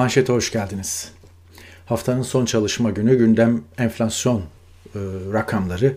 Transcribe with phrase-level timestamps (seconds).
[0.00, 1.12] Manşete hoş geldiniz.
[1.86, 4.44] Haftanın son çalışma günü gündem enflasyon e,
[5.32, 5.96] rakamları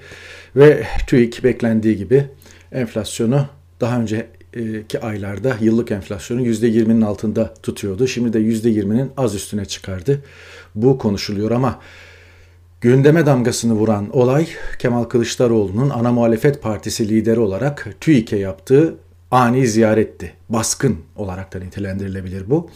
[0.56, 2.26] ve TÜİK beklendiği gibi
[2.72, 3.46] enflasyonu
[3.82, 8.08] daha önceki aylarda yıllık enflasyonu %20'nin altında tutuyordu.
[8.08, 10.24] Şimdi de %20'nin az üstüne çıkardı.
[10.76, 11.80] Bu konuşuluyor ama
[12.82, 14.48] gündeme damgasını vuran olay
[14.80, 18.96] Kemal Kılıçdaroğlu'nun ana muhalefet partisi lideri olarak TÜİK'e yaptığı
[19.34, 20.34] ani ziyaretti.
[20.50, 22.70] Baskın olarak da nitelendirilebilir bu.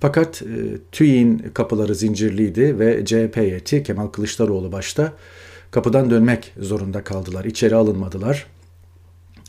[0.00, 5.12] Fakat e, TÜİ'nin kapıları zincirliydi ve CHP heyeti Kemal Kılıçdaroğlu başta
[5.70, 7.44] kapıdan dönmek zorunda kaldılar.
[7.44, 8.46] İçeri alınmadılar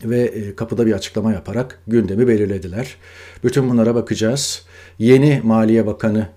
[0.03, 2.95] ve e, kapıda bir açıklama yaparak gündemi belirlediler.
[3.43, 4.65] Bütün bunlara bakacağız.
[4.99, 6.27] Yeni Maliye Bakanı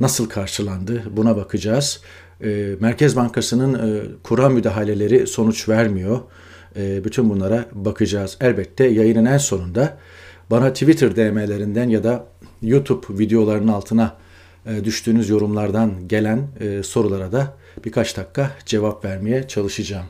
[0.00, 2.00] nasıl karşılandı buna bakacağız.
[2.44, 6.20] E, Merkez Bankası'nın e, kura müdahaleleri sonuç vermiyor.
[6.76, 8.36] E, bütün bunlara bakacağız.
[8.40, 9.98] Elbette yayının en sonunda
[10.50, 12.26] bana Twitter DM'lerinden ya da
[12.62, 14.16] YouTube videolarının altına
[14.66, 20.06] e, düştüğünüz yorumlardan gelen e, sorulara da birkaç dakika cevap vermeye çalışacağım.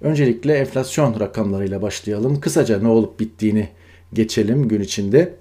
[0.00, 2.40] Öncelikle enflasyon rakamlarıyla başlayalım.
[2.40, 3.68] Kısaca ne olup bittiğini
[4.12, 5.34] geçelim gün içinde.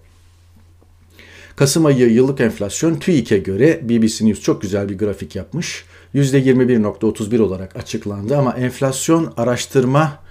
[1.55, 5.85] Kasım ayı yıllık enflasyon TÜİK'e göre BBC News çok güzel bir grafik yapmış.
[6.15, 10.22] %21.31 olarak açıklandı ama enflasyon araştırma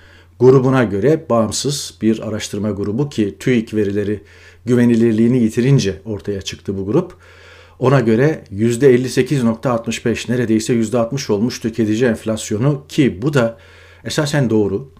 [0.42, 4.20] grubuna göre bağımsız bir araştırma grubu ki TÜİK verileri
[4.66, 7.14] güvenilirliğini yitirince ortaya çıktı bu grup.
[7.78, 13.58] Ona göre %58.65 neredeyse %60 olmuş tüketici enflasyonu ki bu da
[14.04, 14.92] esasen doğru.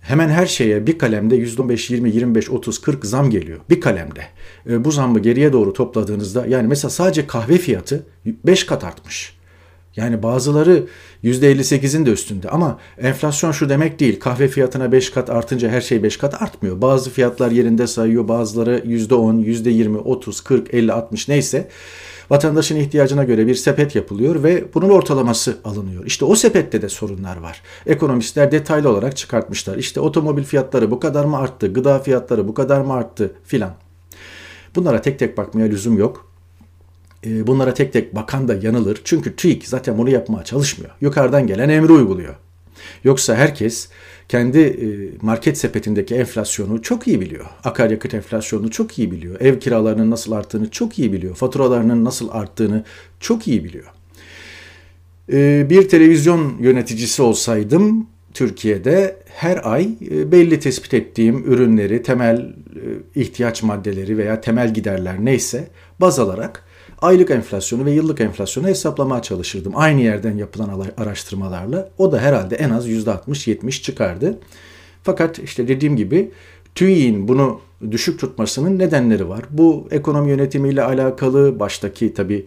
[0.00, 3.60] Hemen her şeye bir kalemde %15, 20, 25, 30, 40 zam geliyor.
[3.70, 4.22] Bir kalemde.
[4.68, 9.39] E, bu zammı geriye doğru topladığınızda yani mesela sadece kahve fiyatı 5 kat artmış.
[9.96, 10.86] Yani bazıları
[11.24, 14.20] %58'in de üstünde ama enflasyon şu demek değil.
[14.20, 16.82] Kahve fiyatına 5 kat artınca her şey 5 kat artmıyor.
[16.82, 21.68] Bazı fiyatlar yerinde sayıyor, bazıları %10, %20, 30, 40, 50, 60 neyse.
[22.30, 26.06] Vatandaşın ihtiyacına göre bir sepet yapılıyor ve bunun ortalaması alınıyor.
[26.06, 27.62] İşte o sepette de sorunlar var.
[27.86, 29.76] Ekonomistler detaylı olarak çıkartmışlar.
[29.76, 33.74] İşte otomobil fiyatları bu kadar mı arttı, gıda fiyatları bu kadar mı arttı filan.
[34.74, 36.29] Bunlara tek tek bakmaya lüzum yok.
[37.26, 39.00] Ee, bunlara tek tek bakan da yanılır.
[39.04, 40.90] Çünkü TÜİK zaten bunu yapmaya çalışmıyor.
[41.00, 42.34] Yukarıdan gelen emri uyguluyor.
[43.04, 43.88] Yoksa herkes
[44.28, 44.86] kendi e,
[45.22, 47.46] market sepetindeki enflasyonu çok iyi biliyor.
[47.64, 49.40] Akaryakıt enflasyonunu çok iyi biliyor.
[49.40, 51.34] Ev kiralarının nasıl arttığını çok iyi biliyor.
[51.34, 52.84] Faturalarının nasıl arttığını
[53.20, 53.86] çok iyi biliyor.
[55.32, 63.20] Ee, bir televizyon yöneticisi olsaydım Türkiye'de her ay e, belli tespit ettiğim ürünleri, temel e,
[63.20, 65.68] ihtiyaç maddeleri veya temel giderler neyse
[66.00, 66.64] baz alarak
[67.02, 69.72] aylık enflasyonu ve yıllık enflasyonu hesaplamaya çalışırdım.
[69.76, 71.90] Aynı yerden yapılan araştırmalarla.
[71.98, 74.38] O da herhalde en az %60-70 çıkardı.
[75.02, 76.30] Fakat işte dediğim gibi
[76.74, 77.60] TÜİ'nin bunu
[77.90, 79.44] düşük tutmasının nedenleri var.
[79.50, 82.46] Bu ekonomi yönetimiyle alakalı baştaki tabi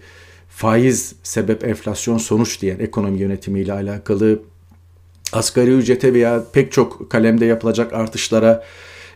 [0.50, 4.40] faiz sebep enflasyon sonuç diyen ekonomi yönetimiyle alakalı
[5.34, 8.63] asgari ücrete veya pek çok kalemde yapılacak artışlara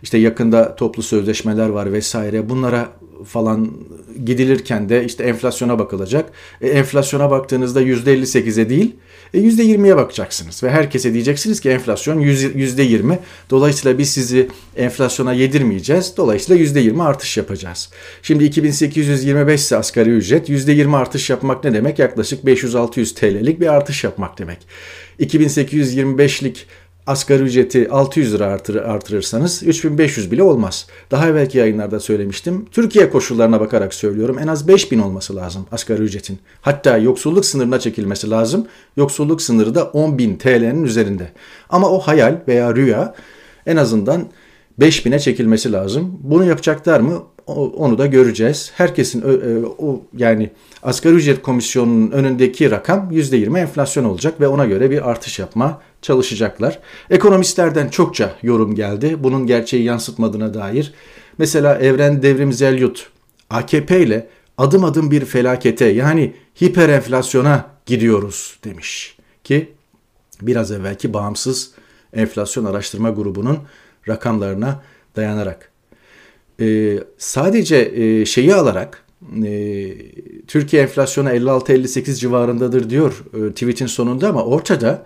[0.03, 2.89] işte yakında toplu sözleşmeler var vesaire bunlara
[3.25, 3.71] falan
[4.25, 6.31] gidilirken de işte enflasyona bakılacak.
[6.61, 8.95] E, enflasyona baktığınızda %58'e değil
[9.33, 13.17] e, %20'ye bakacaksınız ve herkese diyeceksiniz ki enflasyon %20.
[13.49, 16.13] Dolayısıyla biz sizi enflasyona yedirmeyeceğiz.
[16.17, 17.89] Dolayısıyla %20 artış yapacağız.
[18.21, 21.99] Şimdi 2825 ise asgari ücret %20 artış yapmak ne demek?
[21.99, 24.57] Yaklaşık 500-600 TL'lik bir artış yapmak demek.
[25.19, 26.67] 2825'lik
[27.07, 30.87] asgari ücreti 600 lira artır, artırırsanız 3500 bile olmaz.
[31.11, 32.65] Daha evvelki yayınlarda söylemiştim.
[32.71, 34.39] Türkiye koşullarına bakarak söylüyorum.
[34.39, 36.39] En az 5000 olması lazım asgari ücretin.
[36.61, 38.67] Hatta yoksulluk sınırına çekilmesi lazım.
[38.97, 41.31] Yoksulluk sınırı da 10.000 TL'nin üzerinde.
[41.69, 43.15] Ama o hayal veya rüya
[43.65, 44.27] en azından
[44.79, 46.19] 5000'e çekilmesi lazım.
[46.23, 47.23] Bunu yapacaklar mı?
[47.55, 48.71] Onu da göreceğiz.
[48.75, 49.23] Herkesin
[49.77, 50.49] o yani
[50.83, 56.79] asgari ücret komisyonunun önündeki rakam %20 enflasyon olacak ve ona göre bir artış yapma çalışacaklar.
[57.09, 59.15] Ekonomistlerden çokça yorum geldi.
[59.19, 60.93] Bunun gerçeği yansıtmadığına dair.
[61.37, 63.09] Mesela Evren Devrim Zelyut
[63.49, 64.27] AKP ile
[64.57, 69.73] adım adım bir felakete yani hiper enflasyona gidiyoruz demiş ki
[70.41, 71.71] biraz evvelki bağımsız
[72.13, 73.59] enflasyon araştırma grubunun
[74.07, 74.83] rakamlarına
[75.15, 75.71] dayanarak.
[76.59, 79.03] Ee, sadece e, şeyi alarak
[79.43, 79.93] e,
[80.47, 85.05] Türkiye enflasyonu 56-58 civarındadır diyor e, tweetin sonunda ama ortada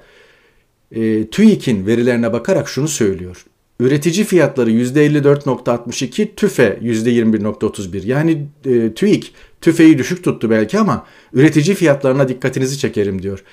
[0.92, 3.46] e, TÜİK'in verilerine bakarak şunu söylüyor.
[3.80, 8.08] Üretici fiyatları %54.62, TÜFE %21.31.
[8.08, 13.44] Yani e, TÜİK TÜFE'yi düşük tuttu belki ama üretici fiyatlarına dikkatinizi çekerim diyor.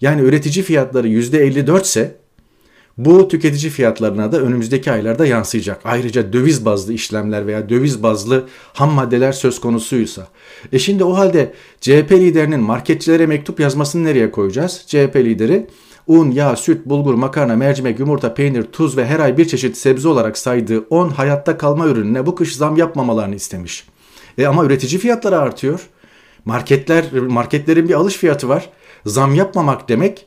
[0.00, 2.16] Yani üretici fiyatları %54 ise
[2.98, 5.80] Bu tüketici fiyatlarına da önümüzdeki aylarda yansıyacak.
[5.84, 10.28] Ayrıca döviz bazlı işlemler veya döviz bazlı ham maddeler söz konusuysa.
[10.72, 14.84] E şimdi o halde CHP liderinin marketçilere mektup yazmasını nereye koyacağız?
[14.86, 15.66] CHP lideri
[16.08, 20.08] un, yağ, süt, bulgur, makarna, mercimek, yumurta, peynir, tuz ve her ay bir çeşit sebze
[20.08, 23.88] olarak saydığı 10 hayatta kalma ürününe bu kış zam yapmamalarını istemiş.
[24.38, 25.88] E ama üretici fiyatları artıyor.
[26.44, 28.70] Marketler marketlerin bir alış fiyatı var.
[29.06, 30.26] Zam yapmamak demek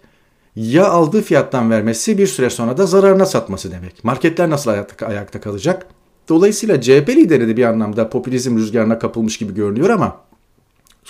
[0.55, 4.03] ya aldığı fiyattan vermesi bir süre sonra da zararına satması demek.
[4.03, 5.87] Marketler nasıl ayakta, kalacak?
[6.29, 10.17] Dolayısıyla CHP lideri de bir anlamda popülizm rüzgarına kapılmış gibi görünüyor ama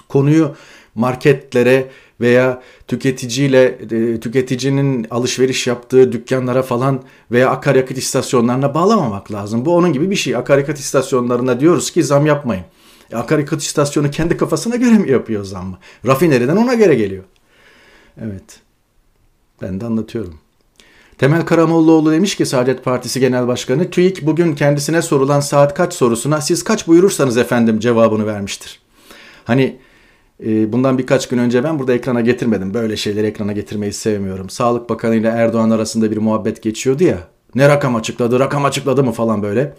[0.10, 0.56] konuyu
[0.96, 1.90] marketlere
[2.22, 9.66] veya tüketiciyle e, tüketicinin alışveriş yaptığı dükkanlara falan veya akaryakıt istasyonlarına bağlamamak lazım.
[9.66, 10.36] Bu onun gibi bir şey.
[10.36, 12.64] Akaryakıt istasyonlarına diyoruz ki zam yapmayın.
[13.12, 15.78] E, akaryakıt istasyonu kendi kafasına göre mi yapıyor zammı?
[16.06, 17.24] Rafineriden ona göre geliyor.
[18.22, 18.60] Evet.
[19.62, 20.40] Ben de anlatıyorum.
[21.18, 26.42] Temel Karamollaoğlu demiş ki Saadet Partisi Genel Başkanı TÜİK bugün kendisine sorulan saat kaç sorusuna
[26.42, 28.80] siz kaç buyurursanız efendim cevabını vermiştir.
[29.44, 29.80] Hani
[30.46, 32.74] bundan birkaç gün önce ben burada ekrana getirmedim.
[32.74, 34.50] Böyle şeyleri ekrana getirmeyi sevmiyorum.
[34.50, 37.18] Sağlık Bakanı ile Erdoğan arasında bir muhabbet geçiyordu ya.
[37.56, 39.74] Ne rakam açıkladı, rakam açıkladı mı falan böyle.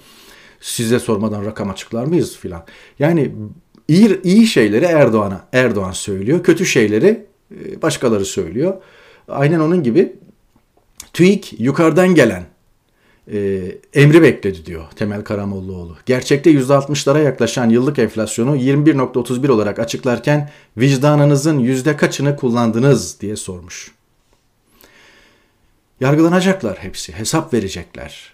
[0.61, 2.65] Size sormadan rakam açıklar mıyız filan.
[2.99, 3.33] Yani
[3.89, 6.43] iyi, iyi şeyleri Erdoğan'a Erdoğan söylüyor.
[6.43, 7.27] Kötü şeyleri
[7.65, 8.75] e, başkaları söylüyor.
[9.29, 10.17] Aynen onun gibi
[11.13, 12.52] TÜİK yukarıdan gelen
[13.31, 13.63] e,
[13.95, 15.97] emri bekledi diyor Temel Karamollaoğlu.
[16.07, 23.93] Gerçekte %60'lara yaklaşan yıllık enflasyonu 21.31 olarak açıklarken vicdanınızın yüzde kaçını kullandınız diye sormuş.
[26.01, 28.33] Yargılanacaklar hepsi, hesap verecekler.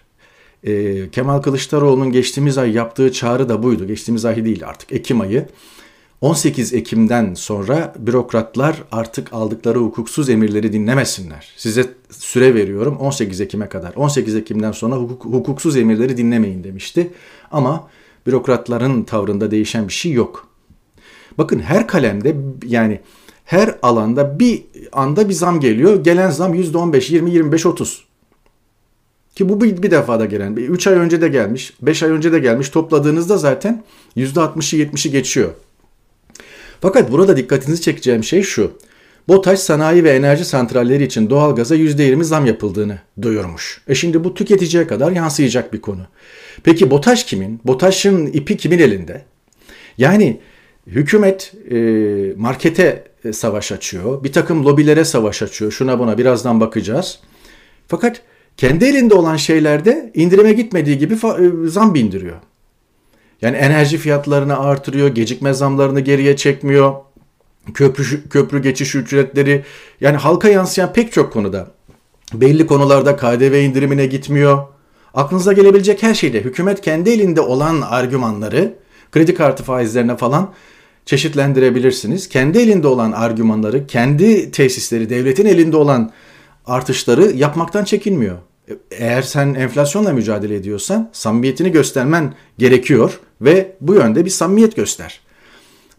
[0.63, 3.87] E, Kemal Kılıçdaroğlu'nun geçtiğimiz ay yaptığı çağrı da buydu.
[3.87, 5.47] Geçtiğimiz ay değil artık Ekim ayı.
[6.21, 11.53] 18 Ekim'den sonra bürokratlar artık aldıkları hukuksuz emirleri dinlemesinler.
[11.57, 13.93] Size süre veriyorum 18 Ekim'e kadar.
[13.95, 17.11] 18 Ekim'den sonra hukuk, hukuksuz emirleri dinlemeyin demişti.
[17.51, 17.87] Ama
[18.27, 20.47] bürokratların tavrında değişen bir şey yok.
[21.37, 22.99] Bakın her kalemde yani
[23.45, 26.03] her alanda bir anda bir zam geliyor.
[26.03, 28.05] Gelen zam %15, 20, 25, 30.
[29.35, 30.55] Ki bu bir, bir defada gelen.
[30.55, 32.69] 3 ay önce de gelmiş, 5 ay önce de gelmiş.
[32.69, 33.83] Topladığınızda zaten
[34.17, 35.51] %60'ı 70'i geçiyor.
[36.81, 38.71] Fakat burada dikkatinizi çekeceğim şey şu.
[39.27, 43.81] BOTAŞ sanayi ve enerji santralleri için doğalgaza %20 zam yapıldığını duyurmuş.
[43.87, 46.01] E şimdi bu tüketiciye kadar yansıyacak bir konu.
[46.63, 47.59] Peki BOTAŞ kimin?
[47.65, 49.25] BOTAŞ'ın ipi kimin elinde?
[49.97, 50.39] Yani
[50.87, 51.77] hükümet e,
[52.37, 54.23] markete e, savaş açıyor.
[54.23, 55.71] Bir takım lobilere savaş açıyor.
[55.71, 57.19] Şuna buna birazdan bakacağız.
[57.87, 58.21] Fakat
[58.57, 62.37] kendi elinde olan şeylerde indirime gitmediği gibi e, zam bindiriyor.
[63.41, 66.93] Yani enerji fiyatlarını artırıyor, gecikme zamlarını geriye çekmiyor.
[67.73, 69.65] Köprü, köprü geçiş ücretleri
[70.01, 71.67] yani halka yansıyan pek çok konuda
[72.33, 74.63] belli konularda KDV indirimine gitmiyor.
[75.13, 78.75] Aklınıza gelebilecek her şeyde hükümet kendi elinde olan argümanları
[79.11, 80.53] kredi kartı faizlerine falan
[81.05, 82.29] çeşitlendirebilirsiniz.
[82.29, 86.11] Kendi elinde olan argümanları, kendi tesisleri, devletin elinde olan
[86.65, 88.37] artışları yapmaktan çekinmiyor.
[88.91, 95.21] Eğer sen enflasyonla mücadele ediyorsan samimiyetini göstermen gerekiyor ve bu yönde bir samimiyet göster.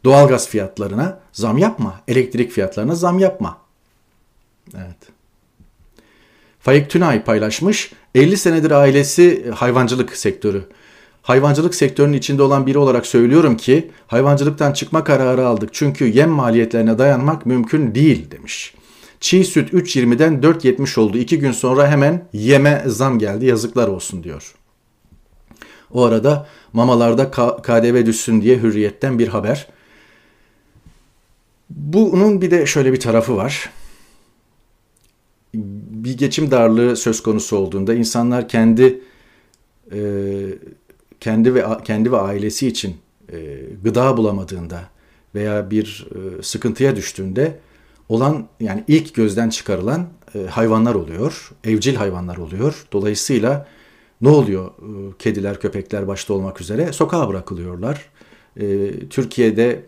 [0.04, 3.58] Doğalgaz fiyatlarına zam yapma, elektrik fiyatlarına zam yapma.
[4.74, 4.96] Evet.
[6.60, 7.92] Faik Tünay paylaşmış.
[8.14, 10.64] 50 senedir ailesi hayvancılık sektörü.
[11.22, 16.98] Hayvancılık sektörünün içinde olan biri olarak söylüyorum ki hayvancılıktan çıkma kararı aldık çünkü yem maliyetlerine
[16.98, 18.74] dayanmak mümkün değil demiş.
[19.20, 21.18] Çiğ süt 3.20'den 4.70 oldu.
[21.18, 24.54] İki gün sonra hemen yeme zam geldi yazıklar olsun diyor.
[25.90, 27.30] O arada mamalarda
[27.62, 29.68] KDV düşsün diye hürriyetten bir haber.
[31.70, 33.70] Bunun bir de şöyle bir tarafı var.
[35.54, 39.00] Bir geçim darlığı söz konusu olduğunda insanlar kendi
[39.92, 40.00] e,
[41.20, 42.96] kendi ve kendi ve ailesi için
[43.32, 44.80] e, gıda bulamadığında
[45.34, 47.58] veya bir e, sıkıntıya düştüğünde
[48.10, 51.50] olan yani ilk gözden çıkarılan e, hayvanlar oluyor.
[51.64, 52.86] Evcil hayvanlar oluyor.
[52.92, 53.66] Dolayısıyla
[54.20, 54.66] ne oluyor?
[54.66, 58.06] E, kediler, köpekler başta olmak üzere sokağa bırakılıyorlar.
[58.56, 59.86] E, Türkiye'de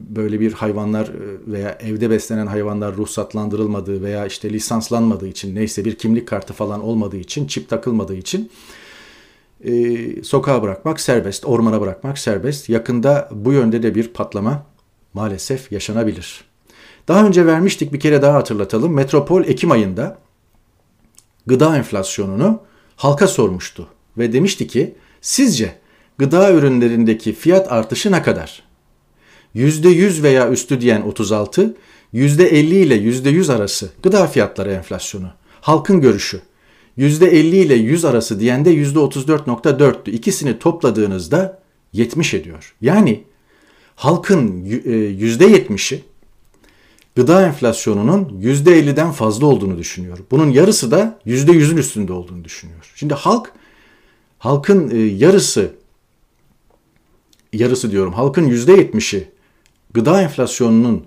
[0.00, 1.10] böyle bir hayvanlar
[1.46, 7.16] veya evde beslenen hayvanlar ruhsatlandırılmadığı veya işte lisanslanmadığı için neyse bir kimlik kartı falan olmadığı
[7.16, 8.50] için çip takılmadığı için
[10.22, 12.68] sokağa bırakmak serbest, ormana bırakmak serbest.
[12.68, 14.66] Yakında bu yönde de bir patlama
[15.14, 16.47] maalesef yaşanabilir.
[17.08, 18.92] Daha önce vermiştik bir kere daha hatırlatalım.
[18.92, 20.18] Metropol Ekim ayında
[21.46, 22.60] gıda enflasyonunu
[22.96, 23.88] halka sormuştu
[24.18, 25.74] ve demişti ki sizce
[26.18, 28.62] gıda ürünlerindeki fiyat artışı ne kadar?
[29.56, 31.76] %100 veya üstü diyen 36,
[32.14, 35.30] %50 ile %100 arası gıda fiyatları enflasyonu.
[35.60, 36.40] Halkın görüşü.
[36.98, 40.10] %50 ile 100 arası diyen de %34.4'tü.
[40.10, 41.62] İkisini topladığınızda
[41.92, 42.74] 70 ediyor.
[42.80, 43.24] Yani
[43.96, 46.02] halkın %70'i e,
[47.18, 50.18] gıda enflasyonunun %50'den fazla olduğunu düşünüyor.
[50.30, 52.92] Bunun yarısı da %100'ün üstünde olduğunu düşünüyor.
[52.94, 53.52] Şimdi halk
[54.38, 55.72] halkın e, yarısı
[57.52, 59.28] yarısı diyorum halkın %70'i
[59.94, 61.04] gıda enflasyonunun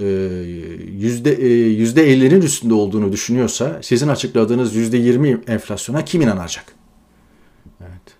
[0.00, 0.06] e,
[0.92, 6.74] yüzde yüzde 50'nin üstünde olduğunu düşünüyorsa sizin açıkladığınız yüzde 20 enflasyona kim inanacak?
[7.80, 8.16] Evet.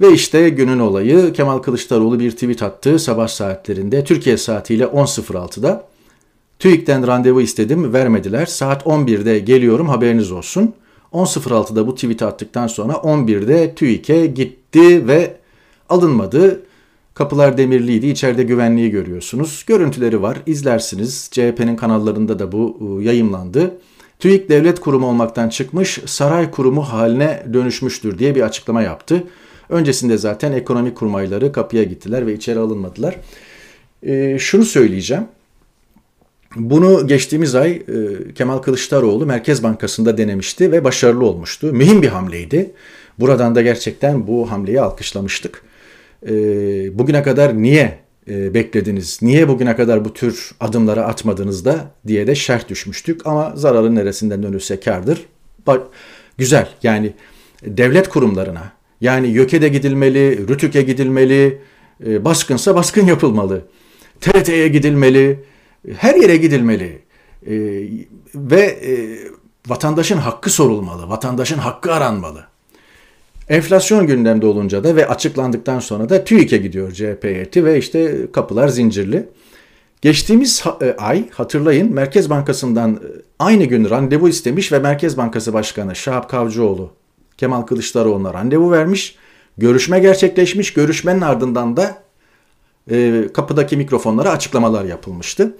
[0.00, 5.89] Ve işte günün olayı Kemal Kılıçdaroğlu bir tweet attı sabah saatlerinde Türkiye saatiyle 10.06'da
[6.60, 8.46] TÜİK'ten randevu istedim vermediler.
[8.46, 10.74] Saat 11'de geliyorum haberiniz olsun.
[11.12, 15.36] 10.06'da bu tweet attıktan sonra 11'de TÜİK'e gitti ve
[15.88, 16.62] alınmadı.
[17.14, 18.06] Kapılar demirliydi.
[18.06, 19.64] İçeride güvenliği görüyorsunuz.
[19.66, 20.38] Görüntüleri var.
[20.46, 21.28] izlersiniz.
[21.32, 23.74] CHP'nin kanallarında da bu ıı, yayımlandı.
[24.18, 29.24] TÜİK devlet kurumu olmaktan çıkmış, saray kurumu haline dönüşmüştür diye bir açıklama yaptı.
[29.68, 33.16] Öncesinde zaten ekonomik kurmayları kapıya gittiler ve içeri alınmadılar.
[34.02, 35.24] E, şunu söyleyeceğim.
[36.56, 37.82] Bunu geçtiğimiz ay e,
[38.34, 41.72] Kemal Kılıçdaroğlu Merkez Bankası'nda denemişti ve başarılı olmuştu.
[41.72, 42.70] Mühim bir hamleydi.
[43.18, 45.62] Buradan da gerçekten bu hamleyi alkışlamıştık.
[46.26, 46.32] E,
[46.98, 52.34] bugüne kadar niye e, beklediniz, niye bugüne kadar bu tür adımları atmadınız da diye de
[52.34, 53.26] şerh düşmüştük.
[53.26, 55.26] Ama zararın neresinden dönülse kardır.
[55.66, 55.82] Bak,
[56.38, 57.12] güzel yani
[57.62, 61.58] devlet kurumlarına yani YÖK'e de gidilmeli, RÜTÜK'e gidilmeli,
[62.00, 63.62] baskınsa baskın yapılmalı.
[64.20, 65.38] TRT'ye gidilmeli,
[65.96, 67.02] her yere gidilmeli
[67.46, 67.54] e,
[68.34, 69.18] ve e,
[69.66, 72.44] vatandaşın hakkı sorulmalı, vatandaşın hakkı aranmalı.
[73.48, 78.68] Enflasyon gündemde olunca da ve açıklandıktan sonra da TÜİK'e gidiyor CHP heyeti ve işte kapılar
[78.68, 79.28] zincirli.
[80.00, 82.98] Geçtiğimiz e, ay hatırlayın Merkez Bankası'ndan e,
[83.38, 86.90] aynı gün randevu istemiş ve Merkez Bankası Başkanı Şahap Kavcıoğlu
[87.36, 89.16] Kemal Kılıçdaroğlu'na randevu vermiş.
[89.58, 90.72] Görüşme gerçekleşmiş.
[90.72, 92.02] Görüşmenin ardından da
[92.90, 95.56] e, kapıdaki mikrofonlara açıklamalar yapılmıştı.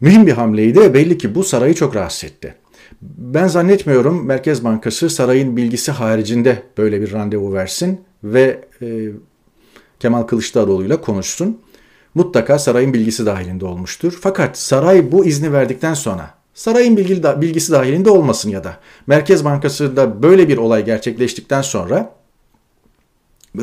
[0.00, 2.54] Mühim bir hamleydi belli ki bu sarayı çok rahatsız etti.
[3.02, 9.08] Ben zannetmiyorum Merkez Bankası sarayın bilgisi haricinde böyle bir randevu versin ve e,
[10.00, 11.60] Kemal Kılıçdaroğlu ile konuşsun.
[12.14, 14.18] Mutlaka sarayın bilgisi dahilinde olmuştur.
[14.20, 16.96] Fakat saray bu izni verdikten sonra sarayın
[17.40, 22.14] bilgisi dahilinde olmasın ya da Merkez Bankası'nda böyle bir olay gerçekleştikten sonra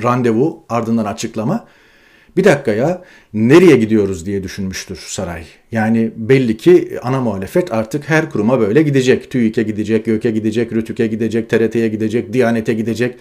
[0.04, 1.66] randevu ardından açıklama
[2.38, 3.02] bir dakika ya
[3.34, 5.44] nereye gidiyoruz diye düşünmüştür saray.
[5.72, 9.32] Yani belli ki ana muhalefet artık her kuruma böyle gidecek.
[9.32, 13.16] TÜİK'e gidecek, YÖK'e gidecek, RÜTÜK'e gidecek, TRT'ye gidecek, Diyanet'e gidecek.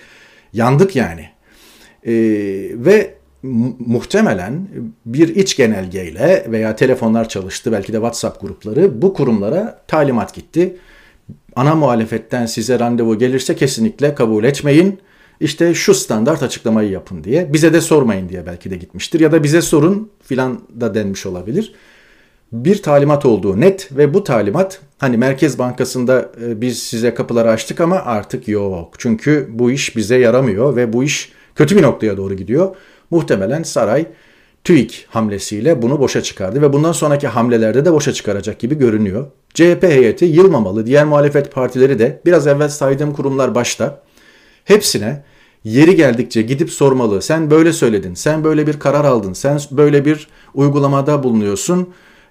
[0.52, 1.28] Yandık yani.
[2.06, 2.12] Ee,
[2.74, 3.14] ve
[3.78, 4.68] muhtemelen
[5.06, 10.76] bir iç genelgeyle veya telefonlar çalıştı belki de WhatsApp grupları bu kurumlara talimat gitti.
[11.56, 15.00] Ana muhalefetten size randevu gelirse kesinlikle kabul etmeyin
[15.40, 17.52] işte şu standart açıklamayı yapın diye.
[17.52, 19.20] Bize de sormayın diye belki de gitmiştir.
[19.20, 21.74] Ya da bize sorun filan da denmiş olabilir.
[22.52, 27.80] Bir talimat olduğu net ve bu talimat hani Merkez Bankası'nda e, biz size kapıları açtık
[27.80, 28.94] ama artık yok.
[28.98, 32.76] Çünkü bu iş bize yaramıyor ve bu iş kötü bir noktaya doğru gidiyor.
[33.10, 34.06] Muhtemelen saray
[34.64, 39.26] TÜİK hamlesiyle bunu boşa çıkardı ve bundan sonraki hamlelerde de boşa çıkaracak gibi görünüyor.
[39.54, 44.00] CHP heyeti yılmamalı, diğer muhalefet partileri de biraz evvel saydığım kurumlar başta
[44.68, 45.22] hepsine
[45.64, 47.22] yeri geldikçe gidip sormalı.
[47.22, 51.88] Sen böyle söyledin, sen böyle bir karar aldın, sen böyle bir uygulamada bulunuyorsun.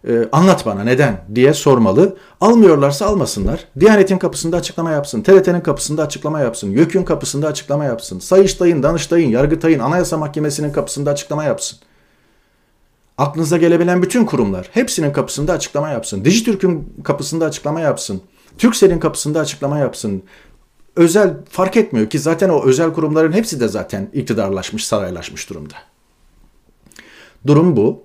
[0.08, 2.18] Ee, anlat bana neden diye sormalı.
[2.42, 3.68] Almıyorlarsa almasınlar.
[3.80, 5.22] Diyanet'in kapısında açıklama yapsın.
[5.22, 6.72] TRT'nin kapısında açıklama yapsın.
[6.72, 8.20] YÖK'ün kapısında açıklama yapsın.
[8.20, 11.80] Sayıştay'ın, Danıştay'ın, Yargıtay'ın, Anayasa Mahkemesi'nin kapısında açıklama yapsın.
[13.18, 16.26] Aklınıza gelebilen bütün kurumlar hepsinin kapısında açıklama yapsın.
[16.26, 18.22] Dijitürk'ün kapısında açıklama yapsın.
[18.58, 20.24] Türksel'in kapısında açıklama yapsın
[20.98, 25.76] özel fark etmiyor ki zaten o özel kurumların hepsi de zaten iktidarlaşmış, saraylaşmış durumda.
[27.48, 28.04] Durum bu.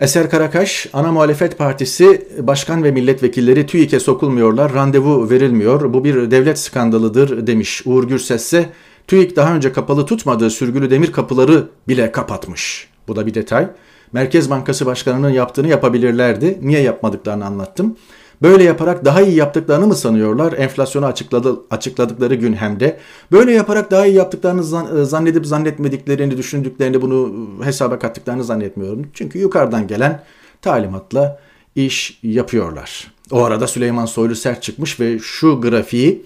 [0.00, 5.94] Eser Karakaş, Ana Muhalefet Partisi başkan ve milletvekilleri TÜİK'e sokulmuyorlar, randevu verilmiyor.
[5.94, 7.82] Bu bir devlet skandalıdır demiş.
[7.86, 8.68] Uğur Gürses ise
[9.06, 12.88] TÜİK daha önce kapalı tutmadığı sürgülü demir kapıları bile kapatmış.
[13.08, 13.68] Bu da bir detay.
[14.12, 16.58] Merkez Bankası Başkanı'nın yaptığını yapabilirlerdi.
[16.62, 17.96] Niye yapmadıklarını anlattım.
[18.44, 20.52] Böyle yaparak daha iyi yaptıklarını mı sanıyorlar?
[20.52, 23.00] Enflasyonu açıkladı, açıkladıkları gün hem de.
[23.32, 24.60] Böyle yaparak daha iyi yaptıklarını
[25.00, 29.06] e, zannedip zannetmediklerini, düşündüklerini bunu hesaba kattıklarını zannetmiyorum.
[29.14, 30.22] Çünkü yukarıdan gelen
[30.62, 31.40] talimatla
[31.76, 33.12] iş yapıyorlar.
[33.30, 36.24] O arada Süleyman Soylu sert çıkmış ve şu grafiği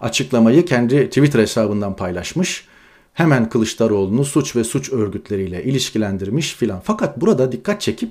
[0.00, 2.66] açıklamayı kendi Twitter hesabından paylaşmış.
[3.14, 6.80] Hemen Kılıçdaroğlu'nu suç ve suç örgütleriyle ilişkilendirmiş filan.
[6.84, 8.10] Fakat burada dikkat çekip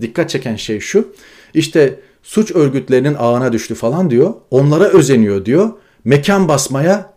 [0.00, 1.08] dikkat çeken şey şu.
[1.54, 4.34] İşte suç örgütlerinin ağına düştü falan diyor.
[4.50, 5.70] Onlara özeniyor diyor.
[6.04, 7.12] Mekan basmaya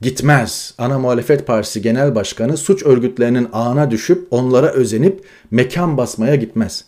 [0.00, 0.74] gitmez.
[0.78, 6.84] Ana Muhalefet Partisi Genel Başkanı suç örgütlerinin ağına düşüp onlara özenip mekan basmaya gitmez.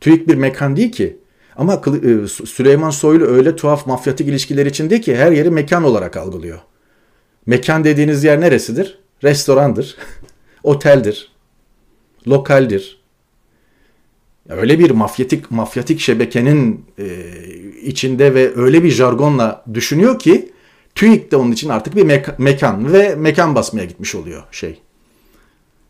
[0.00, 1.18] TÜİK bir mekan değil ki.
[1.56, 6.58] Ama e, Süleyman Soylu öyle tuhaf mafyatik ilişkiler içinde ki her yeri mekan olarak algılıyor.
[7.46, 8.98] Mekan dediğiniz yer neresidir?
[9.24, 9.96] Restorandır,
[10.62, 11.32] oteldir,
[12.28, 12.97] lokaldir.
[14.48, 17.06] Öyle bir mafyatik mafyatik şebekenin e,
[17.82, 20.52] içinde ve öyle bir jargonla düşünüyor ki
[20.94, 24.80] TÜİK de onun için artık bir meka- mekan ve mekan basmaya gitmiş oluyor şey.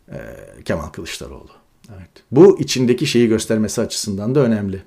[0.07, 0.17] E,
[0.65, 1.49] Kemal Kılıçdaroğlu.
[1.97, 2.09] Evet.
[2.31, 4.81] Bu içindeki şeyi göstermesi açısından da önemli.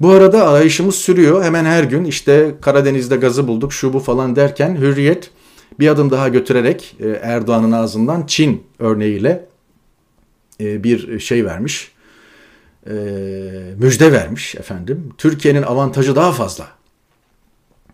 [0.00, 1.44] Bu arada arayışımız sürüyor.
[1.44, 5.30] Hemen her gün işte Karadeniz'de gazı bulduk şu bu falan derken Hürriyet
[5.78, 9.48] bir adım daha götürerek e, Erdoğan'ın ağzından Çin örneğiyle
[10.60, 11.92] e, bir şey vermiş.
[12.86, 12.92] E,
[13.78, 15.12] müjde vermiş efendim.
[15.18, 16.68] Türkiye'nin avantajı daha fazla.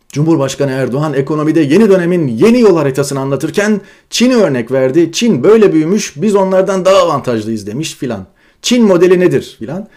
[0.09, 5.13] Cumhurbaşkanı Erdoğan ekonomide yeni dönemin yeni yol haritasını anlatırken Çin'i örnek verdi.
[5.13, 8.27] Çin böyle büyümüş biz onlardan daha avantajlıyız demiş filan.
[8.63, 9.89] Çin modeli nedir filan.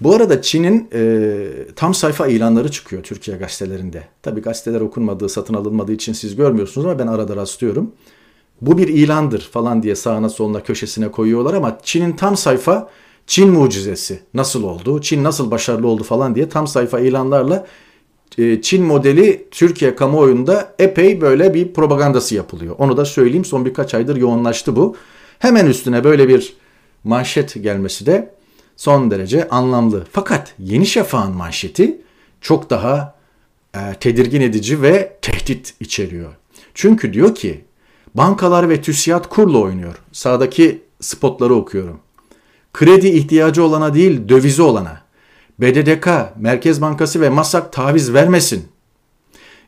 [0.00, 1.36] Bu arada Çin'in e,
[1.76, 4.02] tam sayfa ilanları çıkıyor Türkiye gazetelerinde.
[4.22, 7.92] Tabii gazeteler okunmadığı, satın alınmadığı için siz görmüyorsunuz ama ben arada rastlıyorum.
[8.60, 12.90] Bu bir ilandır falan diye sağına soluna köşesine koyuyorlar ama Çin'in tam sayfa
[13.28, 17.66] Çin mucizesi nasıl oldu, Çin nasıl başarılı oldu falan diye tam sayfa ilanlarla
[18.38, 22.74] e, Çin modeli Türkiye kamuoyunda epey böyle bir propagandası yapılıyor.
[22.78, 24.96] Onu da söyleyeyim son birkaç aydır yoğunlaştı bu.
[25.38, 26.56] Hemen üstüne böyle bir
[27.04, 28.34] manşet gelmesi de
[28.76, 30.06] son derece anlamlı.
[30.12, 32.00] Fakat Yeni Şafak'ın manşeti
[32.40, 33.14] çok daha
[33.74, 36.32] e, tedirgin edici ve tehdit içeriyor.
[36.74, 37.64] Çünkü diyor ki
[38.14, 39.94] bankalar ve TÜSİAD kurla oynuyor.
[40.12, 42.00] Sağdaki spotları okuyorum.
[42.78, 45.00] Kredi ihtiyacı olana değil dövizi olana.
[45.60, 48.68] BDDK, Merkez Bankası ve MASAK taviz vermesin.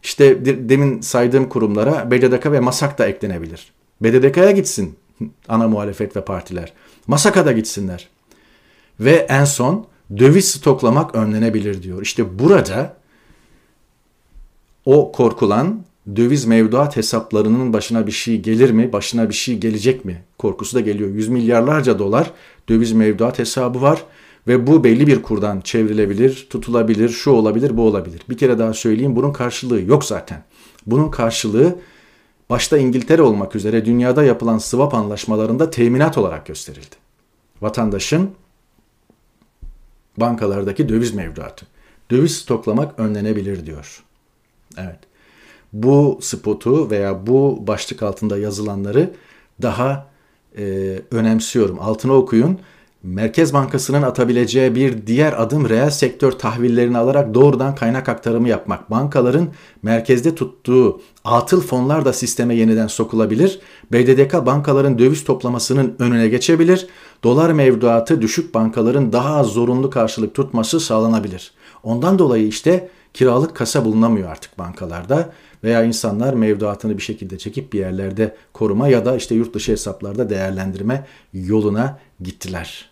[0.02, 3.72] İşte demin saydığım kurumlara BDDK ve MASAK da eklenebilir.
[4.00, 4.96] BDDK'ya gitsin
[5.48, 6.72] ana muhalefet ve partiler.
[7.06, 8.08] MASAK'a da gitsinler.
[9.00, 9.87] Ve en son
[10.18, 12.02] döviz stoklamak önlenebilir diyor.
[12.02, 12.96] İşte burada
[14.85, 15.85] o korkulan
[16.16, 20.81] döviz mevduat hesaplarının başına bir şey gelir mi, başına bir şey gelecek mi korkusu da
[20.81, 21.11] geliyor.
[21.11, 22.31] Yüz milyarlarca dolar
[22.68, 24.05] döviz mevduat hesabı var
[24.46, 28.20] ve bu belli bir kurdan çevrilebilir, tutulabilir, şu olabilir, bu olabilir.
[28.29, 30.42] Bir kere daha söyleyeyim bunun karşılığı yok zaten.
[30.87, 31.79] Bunun karşılığı
[32.51, 36.96] başta İngiltere olmak üzere dünyada yapılan swap anlaşmalarında teminat olarak gösterildi.
[37.61, 38.31] Vatandaşın
[40.16, 41.66] bankalardaki döviz mevduatı.
[42.11, 44.05] Döviz stoklamak önlenebilir diyor.
[44.77, 45.10] Evet.
[45.72, 49.11] Bu spotu veya bu başlık altında yazılanları
[49.62, 50.06] daha
[50.59, 50.62] e,
[51.11, 51.78] önemsiyorum.
[51.80, 52.59] Altına okuyun.
[53.02, 58.90] Merkez Bankası'nın atabileceği bir diğer adım reel sektör tahvillerini alarak doğrudan kaynak aktarımı yapmak.
[58.90, 59.48] Bankaların
[59.83, 63.61] merkezde tuttuğu atıl fonlar da sisteme yeniden sokulabilir.
[63.92, 66.87] BDDK bankaların döviz toplamasının önüne geçebilir.
[67.24, 71.52] Dolar mevduatı düşük bankaların daha az zorunlu karşılık tutması sağlanabilir.
[71.83, 75.33] Ondan dolayı işte kiralık kasa bulunamıyor artık bankalarda
[75.64, 80.31] veya insanlar mevduatını bir şekilde çekip bir yerlerde koruma ya da işte yurt dışı hesaplarda
[80.31, 82.90] değerlendirme yoluna gittiler.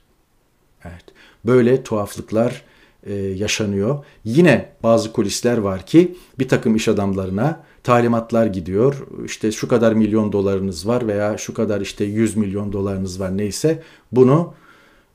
[0.84, 1.04] Evet.
[1.44, 2.62] Böyle tuhaflıklar
[3.06, 4.04] e, yaşanıyor.
[4.24, 9.06] Yine bazı kulisler var ki bir takım iş adamlarına talimatlar gidiyor.
[9.24, 13.82] İşte şu kadar milyon dolarınız var veya şu kadar işte 100 milyon dolarınız var neyse
[14.12, 14.54] bunu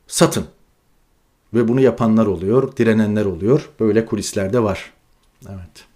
[0.07, 0.45] satın.
[1.53, 3.69] Ve bunu yapanlar oluyor, direnenler oluyor.
[3.79, 4.93] Böyle kulisler de var.
[5.49, 5.92] Evet.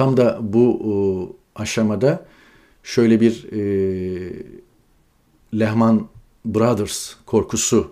[0.00, 0.92] Tam da bu e,
[1.62, 2.24] aşamada
[2.82, 3.62] şöyle bir e,
[5.58, 6.06] Lehman
[6.44, 7.90] Brothers korkusu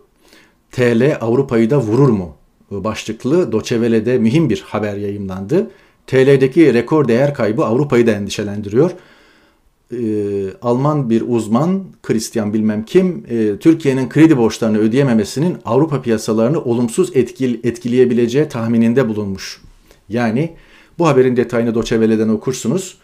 [0.72, 2.36] TL Avrupa'yı da vurur mu
[2.70, 5.70] başlıklı Doçevele'de mühim bir haber yayımlandı.
[6.06, 8.90] TL'deki rekor değer kaybı Avrupa'yı da endişelendiriyor.
[9.92, 9.96] Ee,
[10.62, 17.64] Alman bir uzman, Christian bilmem kim, e, Türkiye'nin kredi borçlarını ödeyememesinin Avrupa piyasalarını olumsuz etkil,
[17.64, 19.60] etkileyebileceği tahmininde bulunmuş.
[20.08, 20.56] Yani
[20.98, 22.98] bu haberin detayını Doçevele'den okursunuz.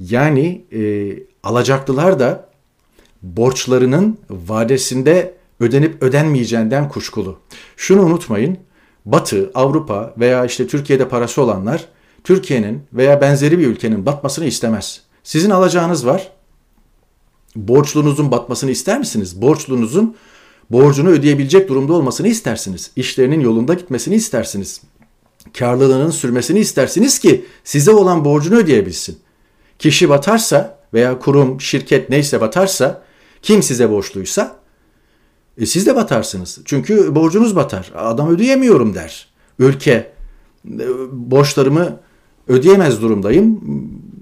[0.00, 2.50] Yani e, alacaklılar da
[3.22, 7.38] borçlarının vadesinde ödenip ödenmeyeceğinden kuşkulu.
[7.76, 8.58] Şunu unutmayın.
[9.04, 11.84] Batı, Avrupa veya işte Türkiye'de parası olanlar
[12.24, 15.00] Türkiye'nin veya benzeri bir ülkenin batmasını istemez.
[15.22, 16.32] Sizin alacağınız var.
[17.56, 19.42] Borçlunuzun batmasını ister misiniz?
[19.42, 20.16] Borçlunuzun
[20.70, 22.90] borcunu ödeyebilecek durumda olmasını istersiniz.
[22.96, 24.80] İşlerinin yolunda gitmesini istersiniz.
[25.58, 29.18] Karlılığının sürmesini istersiniz ki size olan borcunu ödeyebilsin.
[29.78, 33.02] Kişi batarsa veya kurum, şirket neyse batarsa,
[33.42, 34.60] kim size borçluysa
[35.58, 36.58] e siz de batarsınız.
[36.64, 37.92] Çünkü borcunuz batar.
[37.94, 39.28] Adam ödeyemiyorum der.
[39.58, 40.12] Ülke
[40.70, 42.00] e, borçlarımı
[42.48, 43.60] ödeyemez durumdayım.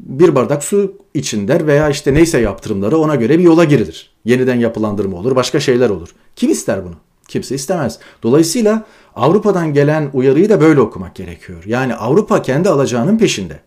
[0.09, 4.11] Bir bardak su için der veya işte neyse yaptırımları ona göre bir yola girilir.
[4.25, 6.09] Yeniden yapılandırma olur, başka şeyler olur.
[6.37, 6.95] Kim ister bunu?
[7.29, 7.99] Kimse istemez.
[8.23, 8.87] Dolayısıyla
[9.19, 11.65] Avrupa'dan gelen uyarıyı da böyle okumak gerekiyor.
[11.67, 13.61] Yani Avrupa kendi alacağının peşinde.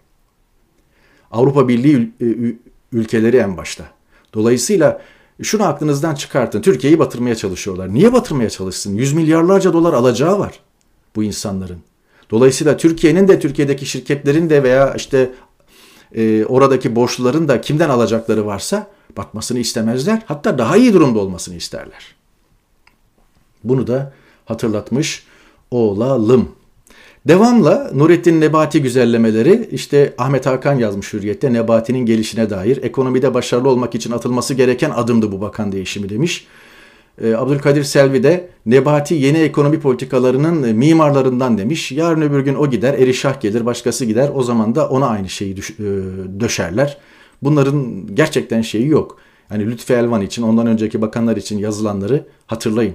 [1.32, 2.12] Avrupa Birliği
[2.92, 3.84] ülkeleri en başta.
[4.34, 5.02] Dolayısıyla
[5.42, 6.62] şunu aklınızdan çıkartın.
[6.62, 7.94] Türkiye'yi batırmaya çalışıyorlar.
[7.94, 8.96] Niye batırmaya çalışsın?
[8.96, 10.60] Yüz milyarlarca dolar alacağı var
[11.16, 11.80] bu insanların.
[12.30, 15.32] Dolayısıyla Türkiye'nin de Türkiye'deki şirketlerin de veya işte
[16.16, 18.88] e, oradaki borçluların da kimden alacakları varsa
[19.18, 20.22] batmasını istemezler.
[20.26, 22.16] Hatta daha iyi durumda olmasını isterler.
[23.64, 24.14] Bunu da
[24.46, 25.31] hatırlatmış
[25.72, 26.50] olalım.
[27.28, 33.96] Devamla Nurettin Nebati güzellemeleri işte Ahmet Hakan yazmış Hürriyet'te Nebati'nin gelişine dair ekonomide başarılı olmak
[33.96, 36.48] için atılması gereken adımdı bu bakan değişimi demiş.
[37.22, 41.92] Ee, Abdülkadir Selvi de Nebati yeni ekonomi politikalarının mimarlarından demiş.
[41.92, 44.30] Yarın öbür gün o gider, Erişah gelir, başkası gider.
[44.34, 45.58] O zaman da ona aynı şeyi e,
[46.40, 46.98] döşerler.
[47.42, 49.18] Bunların gerçekten şeyi yok.
[49.52, 52.94] Yani Lütfi Elvan için, ondan önceki bakanlar için yazılanları hatırlayın.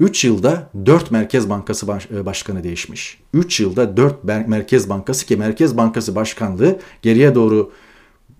[0.00, 3.18] 3 yılda 4 Merkez Bankası baş, e, Başkanı değişmiş.
[3.34, 7.72] 3 yılda 4 Merkez Bankası ki Merkez Bankası Başkanlığı geriye doğru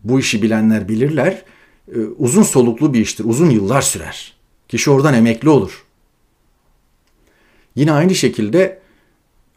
[0.05, 1.43] bu işi bilenler bilirler.
[1.95, 3.25] E, uzun soluklu bir iştir.
[3.25, 4.37] Uzun yıllar sürer.
[4.69, 5.85] Kişi oradan emekli olur.
[7.75, 8.81] Yine aynı şekilde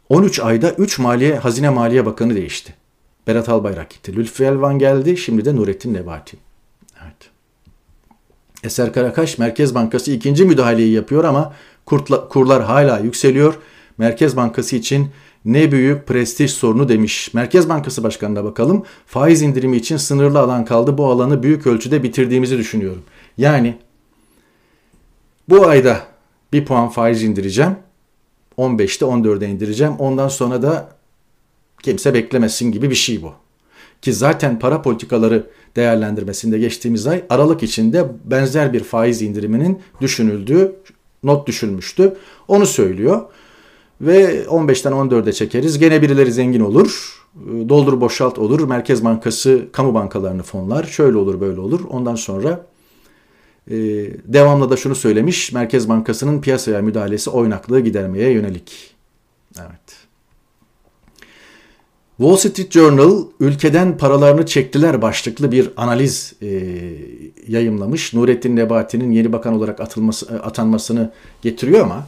[0.08, 2.74] 13 ayda 3 Maliye Hazine Maliye Bakanı değişti.
[3.26, 4.16] Berat Albayrak gitti.
[4.16, 5.16] Lütfi Elvan geldi.
[5.16, 6.36] Şimdi de Nurettin Nebati.
[8.64, 11.54] Eser Karakaş Merkez Bankası ikinci müdahaleyi yapıyor ama
[11.86, 13.58] kurtla, kurlar hala yükseliyor.
[13.98, 15.10] Merkez Bankası için
[15.44, 17.34] ne büyük prestij sorunu demiş.
[17.34, 18.84] Merkez Bankası Başkanı'na bakalım.
[19.06, 20.98] Faiz indirimi için sınırlı alan kaldı.
[20.98, 23.02] Bu alanı büyük ölçüde bitirdiğimizi düşünüyorum.
[23.38, 23.78] Yani
[25.48, 26.00] bu ayda
[26.52, 27.76] bir puan faiz indireceğim.
[28.58, 29.92] 15'te 14'e indireceğim.
[29.98, 30.88] Ondan sonra da
[31.82, 33.32] kimse beklemesin gibi bir şey bu.
[34.02, 40.72] Ki zaten para politikaları değerlendirmesinde geçtiğimiz ay Aralık içinde benzer bir faiz indiriminin düşünüldüğü
[41.22, 42.16] not düşülmüştü.
[42.48, 43.22] Onu söylüyor.
[44.00, 45.78] Ve 15'ten 14'e çekeriz.
[45.78, 47.20] Gene birileri zengin olur.
[47.68, 48.68] Doldur boşalt olur.
[48.68, 50.84] Merkez Bankası kamu bankalarını fonlar.
[50.84, 51.80] Şöyle olur böyle olur.
[51.90, 52.66] Ondan sonra
[53.70, 53.76] e,
[54.24, 55.52] devamlı da şunu söylemiş.
[55.52, 58.94] Merkez Bankası'nın piyasaya müdahalesi oynaklığı gidermeye yönelik.
[59.58, 59.99] Evet.
[62.20, 66.48] Wall Street Journal ülkeden paralarını çektiler başlıklı bir analiz e,
[67.48, 68.14] yayımlamış.
[68.14, 71.10] Nurettin Nebati'nin yeni bakan olarak atılması, e, atanmasını
[71.42, 72.06] getiriyor ama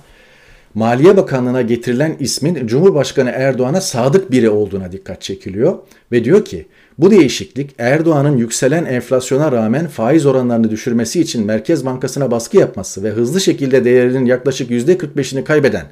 [0.75, 5.79] Maliye Bakanlığı'na getirilen ismin Cumhurbaşkanı Erdoğan'a sadık biri olduğuna dikkat çekiliyor
[6.12, 6.66] ve diyor ki
[6.98, 13.11] bu değişiklik Erdoğan'ın yükselen enflasyona rağmen faiz oranlarını düşürmesi için Merkez Bankası'na baskı yapması ve
[13.11, 15.87] hızlı şekilde değerinin yaklaşık %45'ini kaybeden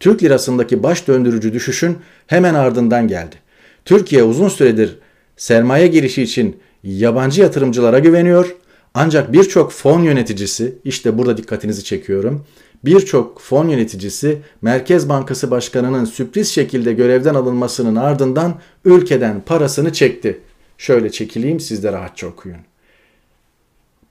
[0.00, 3.41] Türk lirasındaki baş döndürücü düşüşün hemen ardından geldi.
[3.84, 4.98] Türkiye uzun süredir
[5.36, 8.56] sermaye girişi için yabancı yatırımcılara güveniyor.
[8.94, 12.44] Ancak birçok fon yöneticisi, işte burada dikkatinizi çekiyorum.
[12.84, 20.40] Birçok fon yöneticisi Merkez Bankası Başkanı'nın sürpriz şekilde görevden alınmasının ardından ülkeden parasını çekti.
[20.78, 22.58] Şöyle çekileyim siz de rahatça okuyun.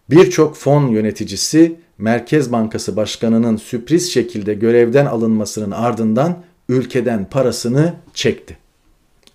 [0.10, 8.61] Birçok fon yöneticisi Merkez Bankası Başkanı'nın sürpriz şekilde görevden alınmasının ardından ülkeden parasını çekti.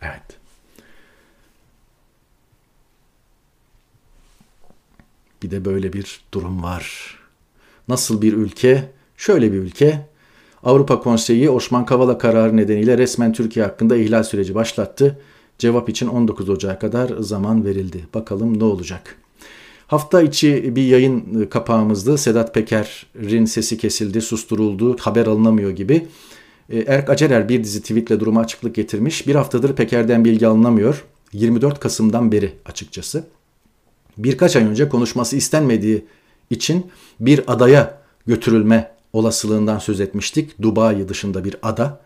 [0.03, 0.39] Evet.
[5.43, 7.17] Bir de böyle bir durum var.
[7.89, 8.91] Nasıl bir ülke?
[9.17, 10.07] Şöyle bir ülke.
[10.63, 15.21] Avrupa Konseyi Osman Kavala kararı nedeniyle resmen Türkiye hakkında ihlal süreci başlattı.
[15.59, 18.07] Cevap için 19 Ocak'a kadar zaman verildi.
[18.15, 19.19] Bakalım ne olacak?
[19.87, 22.19] Hafta içi bir yayın kapağımızdı.
[22.19, 26.07] Sedat Peker'in sesi kesildi, susturuldu, haber alınamıyor gibi.
[26.71, 29.27] E, Erk Acerer bir dizi tweetle duruma açıklık getirmiş.
[29.27, 31.05] Bir haftadır Peker'den bilgi alınamıyor.
[31.33, 33.25] 24 Kasım'dan beri açıkçası.
[34.19, 36.05] Birkaç ay önce konuşması istenmediği
[36.51, 36.87] için
[37.21, 40.63] bir adaya götürülme olasılığından söz etmiştik.
[40.63, 42.01] Dubai dışında bir ada.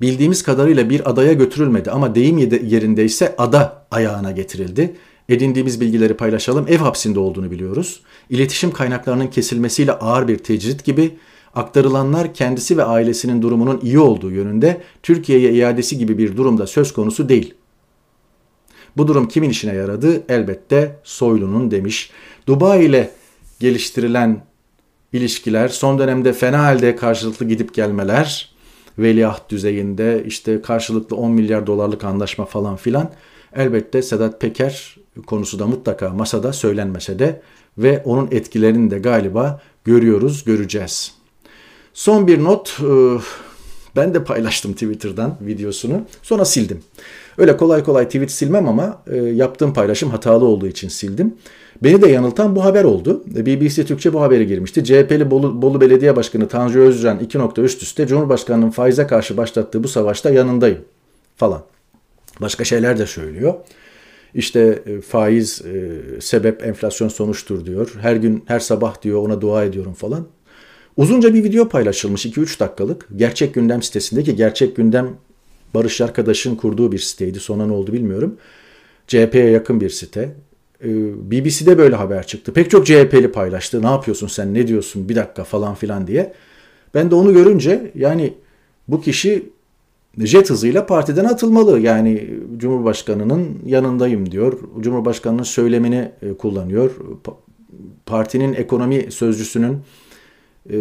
[0.00, 4.96] Bildiğimiz kadarıyla bir adaya götürülmedi ama deyim yerindeyse ada ayağına getirildi.
[5.28, 6.66] Edindiğimiz bilgileri paylaşalım.
[6.68, 8.00] Ev hapsinde olduğunu biliyoruz.
[8.30, 11.16] İletişim kaynaklarının kesilmesiyle ağır bir tecrit gibi
[11.56, 17.28] aktarılanlar kendisi ve ailesinin durumunun iyi olduğu yönünde Türkiye'ye iadesi gibi bir durumda söz konusu
[17.28, 17.54] değil.
[18.96, 20.22] Bu durum kimin işine yaradı?
[20.28, 22.10] Elbette Soylu'nun demiş.
[22.46, 23.10] Dubai ile
[23.60, 24.42] geliştirilen
[25.12, 28.54] ilişkiler, son dönemde fena halde karşılıklı gidip gelmeler,
[28.98, 33.10] veliaht düzeyinde işte karşılıklı 10 milyar dolarlık anlaşma falan filan
[33.56, 37.42] elbette Sedat Peker konusu da mutlaka masada söylenmese de
[37.78, 41.15] ve onun etkilerini de galiba görüyoruz, göreceğiz.
[41.96, 42.80] Son bir not.
[42.80, 42.86] E,
[43.96, 46.02] Ben de paylaştım Twitter'dan videosunu.
[46.22, 46.80] Sonra sildim.
[47.38, 51.34] Öyle kolay kolay tweet silmem ama e, yaptığım paylaşım hatalı olduğu için sildim.
[51.82, 53.24] Beni de yanıltan bu haber oldu.
[53.26, 54.84] BBC Türkçe bu haberi girmişti.
[54.84, 59.84] CHP'li Bolu, Bolu Belediye Başkanı Tanju Özcan iki nokta üst üste Cumhurbaşkanı'nın faize karşı başlattığı
[59.84, 60.80] bu savaşta yanındayım
[61.36, 61.62] falan.
[62.40, 63.54] Başka şeyler de söylüyor.
[64.34, 67.94] İşte e, faiz e, sebep enflasyon sonuçtur diyor.
[68.00, 70.26] Her gün her sabah diyor ona dua ediyorum falan.
[70.96, 73.08] Uzunca bir video paylaşılmış 2-3 dakikalık.
[73.16, 75.10] Gerçek Gündem sitesindeki Gerçek Gündem
[75.74, 77.40] Barış Arkadaş'ın kurduğu bir siteydi.
[77.40, 78.36] Sonra ne oldu bilmiyorum.
[79.06, 80.34] CHP'ye yakın bir site.
[80.84, 80.88] Ee,
[81.30, 82.52] BBC'de böyle haber çıktı.
[82.52, 83.82] Pek çok CHP'li paylaştı.
[83.82, 86.32] Ne yapıyorsun sen ne diyorsun bir dakika falan filan diye.
[86.94, 88.34] Ben de onu görünce yani
[88.88, 89.50] bu kişi
[90.18, 91.80] jet hızıyla partiden atılmalı.
[91.80, 94.58] Yani Cumhurbaşkanı'nın yanındayım diyor.
[94.80, 96.90] Cumhurbaşkanı'nın söylemini e, kullanıyor.
[98.06, 99.78] Partinin ekonomi sözcüsünün
[100.72, 100.78] e,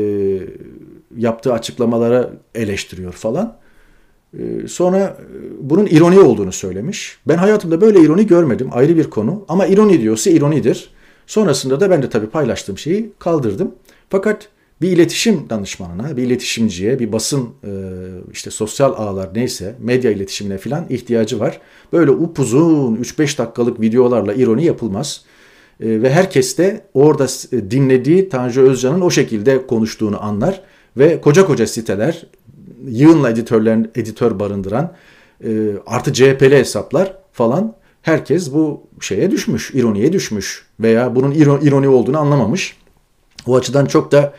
[1.18, 3.58] yaptığı açıklamalara eleştiriyor falan.
[4.40, 5.16] E, sonra e,
[5.62, 7.18] bunun ironi olduğunu söylemiş.
[7.28, 8.70] Ben hayatımda böyle ironi görmedim.
[8.72, 9.46] Ayrı bir konu.
[9.48, 10.90] Ama ironi diyorsa ironidir.
[11.28, 13.72] Sonrasında da ben de tabii paylaştığım şeyi kaldırdım.
[14.10, 14.50] Fakat
[14.82, 17.72] bir iletişim danışmanına, bir iletişimciye, bir basın e,
[18.34, 21.62] işte sosyal ağlar neyse medya iletişimine falan ihtiyacı var.
[21.94, 25.26] Böyle upuzun 3-5 dakikalık videolarla ironi yapılmaz.
[25.80, 27.28] E, ve herkes de orada
[27.72, 30.62] dinlediği Tanju Özcan'ın o şekilde konuştuğunu anlar.
[30.98, 32.26] Ve koca koca siteler
[32.88, 34.94] yığınla editörler, editör barındıran
[35.44, 42.20] e, artı CHP'li hesaplar falan herkes bu şeye düşmüş, ironiye düşmüş veya bunun ironi olduğunu
[42.20, 42.78] anlamamış.
[43.48, 44.34] O açıdan çok da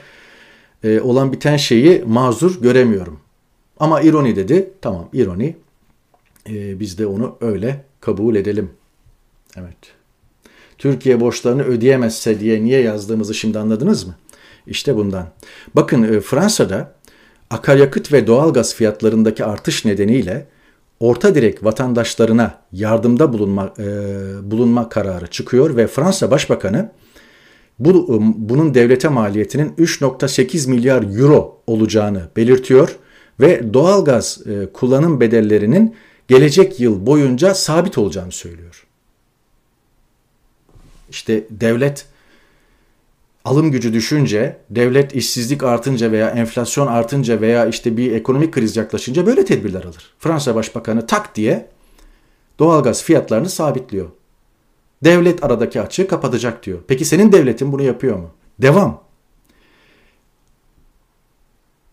[0.84, 3.20] e, olan biten şeyi mazur göremiyorum.
[3.80, 4.70] Ama ironi dedi.
[4.80, 5.56] Tamam ironi.
[6.48, 8.70] E, biz de onu öyle kabul edelim.
[9.56, 9.76] Evet.
[10.78, 14.14] Türkiye borçlarını ödeyemezse diye niye yazdığımızı şimdi anladınız mı?
[14.66, 15.28] İşte bundan.
[15.74, 16.92] Bakın e, Fransa'da
[17.50, 20.46] akaryakıt ve doğalgaz fiyatlarındaki artış nedeniyle
[21.00, 23.84] orta direk vatandaşlarına yardımda bulunma, e,
[24.50, 26.90] bulunma kararı çıkıyor ve Fransa Başbakanı
[27.78, 32.96] bu, ıı, bunun devlete maliyetinin 3.8 milyar euro olacağını belirtiyor
[33.40, 35.94] ve doğalgaz e, kullanım bedellerinin
[36.28, 38.85] gelecek yıl boyunca sabit olacağını söylüyor.
[41.10, 42.06] İşte devlet
[43.44, 49.26] alım gücü düşünce, devlet işsizlik artınca veya enflasyon artınca veya işte bir ekonomik kriz yaklaşınca
[49.26, 50.14] böyle tedbirler alır.
[50.18, 51.68] Fransa Başbakanı tak diye
[52.58, 54.08] doğalgaz fiyatlarını sabitliyor.
[55.04, 56.78] Devlet aradaki açığı kapatacak diyor.
[56.88, 58.30] Peki senin devletin bunu yapıyor mu?
[58.58, 59.06] Devam.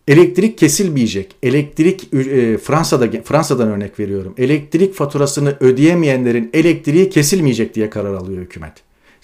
[0.08, 1.36] Elektrik kesilmeyecek.
[1.42, 4.34] Elektrik e, Fransa'da Fransa'dan örnek veriyorum.
[4.38, 8.72] Elektrik faturasını ödeyemeyenlerin elektriği kesilmeyecek diye karar alıyor hükümet.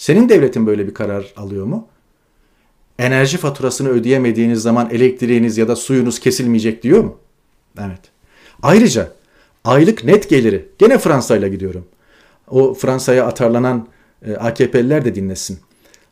[0.00, 1.88] Senin devletin böyle bir karar alıyor mu?
[2.98, 7.18] Enerji faturasını ödeyemediğiniz zaman elektriğiniz ya da suyunuz kesilmeyecek diyor mu?
[7.78, 8.00] Evet.
[8.62, 9.12] Ayrıca
[9.64, 11.84] aylık net geliri gene Fransa ile gidiyorum
[12.50, 13.88] o Fransa'ya atarlanan
[14.26, 15.58] e, AKP'liler de dinlesin.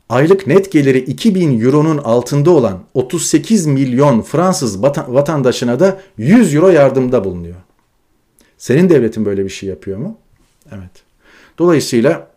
[0.09, 7.25] Aylık net geliri 2000 euronun altında olan 38 milyon Fransız vatandaşına da 100 euro yardımda
[7.25, 7.57] bulunuyor.
[8.59, 10.19] Senin devletin böyle bir şey yapıyor mu?
[10.73, 10.91] Evet.
[11.59, 12.28] Dolayısıyla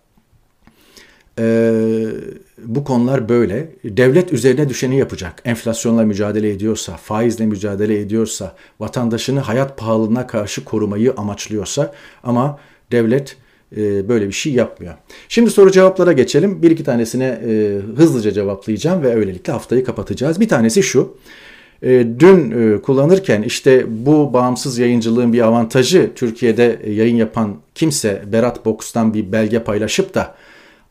[1.39, 1.73] e,
[2.57, 3.71] bu konular böyle.
[3.83, 5.41] Devlet üzerine düşeni yapacak.
[5.45, 12.59] Enflasyonla mücadele ediyorsa, faizle mücadele ediyorsa, vatandaşını hayat pahalılığına karşı korumayı amaçlıyorsa ama
[12.91, 13.37] devlet
[13.77, 14.93] e, böyle bir şey yapmıyor.
[15.29, 16.61] Şimdi soru cevaplara geçelim.
[16.61, 20.39] Bir iki tanesine e, hızlıca cevaplayacağım ve öylelikle haftayı kapatacağız.
[20.39, 21.17] Bir tanesi şu.
[21.83, 29.13] E, dün kullanırken işte bu bağımsız yayıncılığın bir avantajı Türkiye'de yayın yapan kimse Berat Box'tan
[29.13, 30.35] bir belge paylaşıp da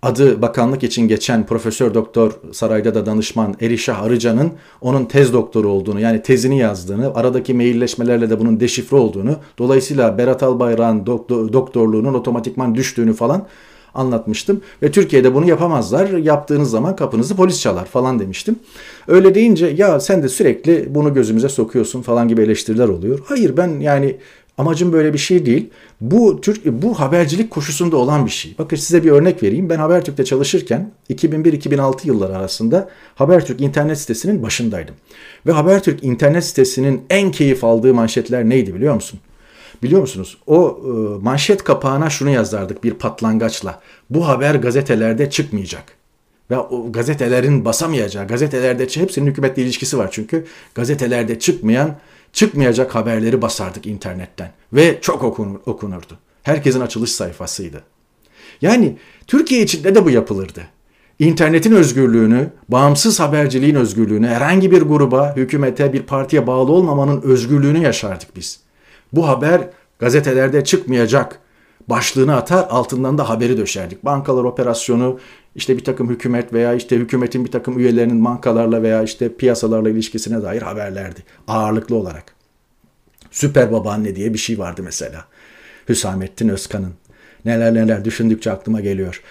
[0.02, 6.00] adı bakanlık için geçen Profesör Doktor sarayda da danışman Erişah Arıcan'ın onun tez doktoru olduğunu
[6.00, 12.74] yani tezini yazdığını, aradaki mailleşmelerle de bunun deşifre olduğunu, dolayısıyla Berat Albayrak'ın doktor, doktorluğunun otomatikman
[12.74, 13.46] düştüğünü falan
[13.94, 14.60] anlatmıştım.
[14.82, 16.08] Ve Türkiye'de bunu yapamazlar.
[16.08, 18.56] Yaptığınız zaman kapınızı polis çalar falan demiştim.
[19.08, 23.18] Öyle deyince ya sen de sürekli bunu gözümüze sokuyorsun falan gibi eleştiriler oluyor.
[23.24, 24.16] Hayır ben yani
[24.60, 25.70] Amacım böyle bir şey değil.
[26.00, 28.54] Bu Türk bu habercilik koşusunda olan bir şey.
[28.58, 29.68] Bakın size bir örnek vereyim.
[29.68, 34.94] Ben Habertürk'te çalışırken 2001-2006 yılları arasında Habertürk internet sitesinin başındaydım.
[35.46, 39.20] Ve Habertürk internet sitesinin en keyif aldığı manşetler neydi biliyor musun?
[39.82, 40.38] Biliyor musunuz?
[40.46, 40.88] O e,
[41.24, 43.80] manşet kapağına şunu yazardık bir patlangaçla.
[44.10, 45.84] Bu haber gazetelerde çıkmayacak.
[46.50, 50.44] Ve o gazetelerin basamayacağı, gazetelerde hepsinin hükümetle ilişkisi var çünkü.
[50.74, 51.96] Gazetelerde çıkmayan
[52.32, 56.18] çıkmayacak haberleri basardık internetten ve çok okunur, okunurdu.
[56.42, 57.82] Herkesin açılış sayfasıydı.
[58.62, 60.62] Yani Türkiye içinde de bu yapılırdı.
[61.18, 68.36] internetin özgürlüğünü, bağımsız haberciliğin özgürlüğünü, herhangi bir gruba, hükümete, bir partiye bağlı olmamanın özgürlüğünü yaşardık
[68.36, 68.60] biz.
[69.12, 71.40] Bu haber gazetelerde çıkmayacak
[71.88, 74.04] başlığını atar altından da haberi döşerdik.
[74.04, 75.18] Bankalar operasyonu
[75.54, 80.42] işte bir takım hükümet veya işte hükümetin bir takım üyelerinin bankalarla veya işte piyasalarla ilişkisine
[80.42, 82.34] dair haberlerdi ağırlıklı olarak.
[83.30, 85.24] Süper babaanne diye bir şey vardı mesela.
[85.88, 86.92] Hüsamettin Özkan'ın.
[87.44, 89.22] Neler neler düşündükçe aklıma geliyor.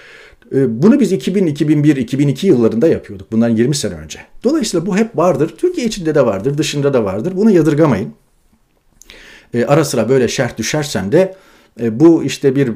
[0.56, 3.32] Ee, bunu biz 2000, 2001, 2002 yıllarında yapıyorduk.
[3.32, 4.20] Bundan 20 sene önce.
[4.44, 5.54] Dolayısıyla bu hep vardır.
[5.58, 7.34] Türkiye içinde de vardır, dışında da vardır.
[7.36, 8.14] Bunu yadırgamayın.
[9.54, 11.36] Ee, ara sıra böyle şerh düşersem de
[11.82, 12.72] e, bu işte bir e,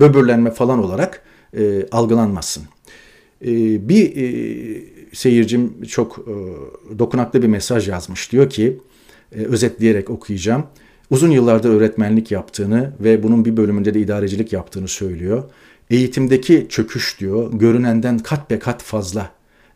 [0.00, 1.22] böbürlenme falan olarak
[1.56, 2.62] e, algılanmasın.
[3.80, 4.12] Bir
[5.12, 6.26] seyircim çok
[6.98, 8.32] dokunaklı bir mesaj yazmış.
[8.32, 8.78] Diyor ki,
[9.32, 10.66] özetleyerek okuyacağım.
[11.10, 15.44] Uzun yıllardır öğretmenlik yaptığını ve bunun bir bölümünde de idarecilik yaptığını söylüyor.
[15.90, 19.30] Eğitimdeki çöküş diyor görünenden kat be kat fazla.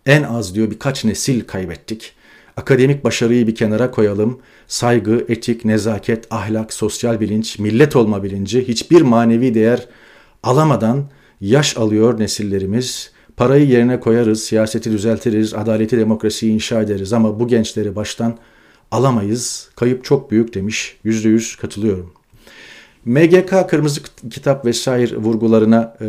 [0.07, 2.13] En az diyor birkaç nesil kaybettik.
[2.57, 4.39] Akademik başarıyı bir kenara koyalım.
[4.67, 9.89] Saygı, etik, nezaket, ahlak, sosyal bilinç, millet olma bilinci hiçbir manevi değer
[10.43, 11.05] alamadan
[11.43, 13.11] yaş alıyor nesillerimiz.
[13.37, 18.39] Parayı yerine koyarız, siyaseti düzeltiriz, adaleti, demokrasiyi inşa ederiz ama bu gençleri baştan
[18.91, 19.71] alamayız.
[19.77, 20.97] Kayıp çok büyük demiş.
[21.05, 22.13] Yüzde yüz katılıyorum.
[23.05, 24.01] MGK kırmızı
[24.31, 26.07] kitap vesaire vurgularına e,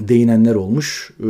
[0.00, 1.10] değinenler olmuş.
[1.20, 1.28] E,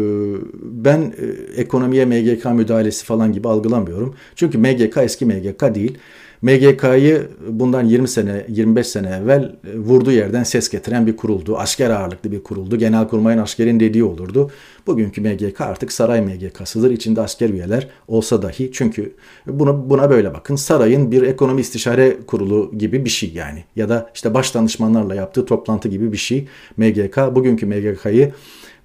[0.62, 1.26] ben e,
[1.60, 4.14] ekonomiye MGK müdahalesi falan gibi algılamıyorum.
[4.36, 5.98] Çünkü MGK eski MGK değil.
[6.42, 11.58] MGK'yı bundan 20 sene, 25 sene evvel e, vurduğu yerden ses getiren bir kuruldu.
[11.58, 12.78] Asker ağırlıklı bir kuruldu.
[12.78, 14.50] Genelkurmay'ın askerin dediği olurdu.
[14.86, 16.90] Bugünkü MGK artık saray MGK'sıdır.
[16.90, 18.70] İçinde asker üyeler olsa dahi.
[18.72, 19.14] Çünkü
[19.46, 20.56] buna, buna böyle bakın.
[20.56, 23.64] Sarayın bir ekonomi istişare kurulu gibi bir şey yani.
[23.76, 26.48] Ya da işte baş danışmanlarla yaptığı toplantı gibi bir şey.
[26.76, 28.32] MGK bugünkü MGK'yı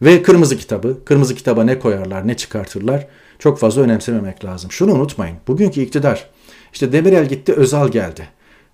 [0.01, 0.97] ve kırmızı kitabı.
[1.05, 3.07] Kırmızı kitaba ne koyarlar, ne çıkartırlar
[3.39, 4.71] çok fazla önemsememek lazım.
[4.71, 5.37] Şunu unutmayın.
[5.47, 6.29] Bugünkü iktidar
[6.75, 8.27] işte Demirel gitti, Özal geldi.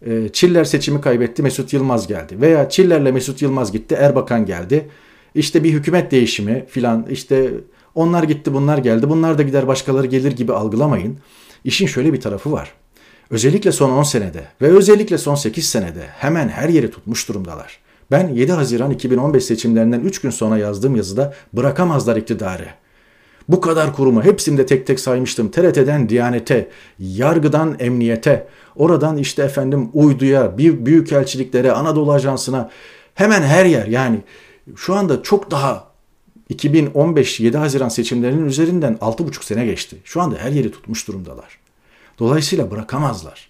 [0.06, 2.42] E, Çiller seçimi kaybetti, Mesut Yılmaz geldi.
[2.42, 4.90] Veya Çiller'le Mesut Yılmaz gitti, Erbakan geldi.
[5.36, 7.52] İşte bir hükümet değişimi filan işte
[7.96, 11.18] onlar gitti bunlar geldi bunlar da gider başkaları gelir gibi algılamayın.
[11.64, 12.74] İşin şöyle bir tarafı var.
[13.30, 17.80] Özellikle son 10 senede ve özellikle son 8 senede hemen her yeri tutmuş durumdalar.
[18.12, 22.68] Ben 7 Haziran 2015 seçimlerinden 3 gün sonra yazdığım yazıda bırakamazlar iktidarı.
[23.52, 25.52] Bu kadar kurumu hepsini tek tek saymıştım.
[25.52, 32.70] TRT'den Diyanet'e, yargıdan emniyete, oradan işte efendim uyduya, büyük, elçiliklere, Anadolu Ajansı'na
[33.16, 34.20] hemen her yer yani
[34.76, 35.92] şu anda çok daha
[36.50, 39.98] 2015 7 Haziran seçimlerinin üzerinden 6,5 sene geçti.
[40.04, 41.60] Şu anda her yeri tutmuş durumdalar.
[42.20, 43.50] Dolayısıyla bırakamazlar.